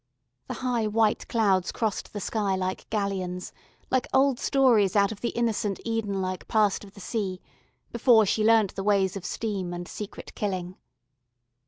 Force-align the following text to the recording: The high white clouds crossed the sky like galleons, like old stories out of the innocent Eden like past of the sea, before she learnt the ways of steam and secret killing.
The 0.47 0.55
high 0.65 0.87
white 0.87 1.27
clouds 1.27 1.71
crossed 1.71 2.11
the 2.11 2.19
sky 2.19 2.55
like 2.55 2.89
galleons, 2.89 3.53
like 3.91 4.07
old 4.11 4.39
stories 4.39 4.95
out 4.95 5.11
of 5.11 5.21
the 5.21 5.29
innocent 5.29 5.79
Eden 5.85 6.23
like 6.23 6.47
past 6.47 6.83
of 6.83 6.95
the 6.95 6.99
sea, 6.99 7.39
before 7.91 8.25
she 8.25 8.43
learnt 8.43 8.73
the 8.73 8.83
ways 8.83 9.15
of 9.15 9.23
steam 9.25 9.73
and 9.75 9.87
secret 9.87 10.33
killing. 10.33 10.75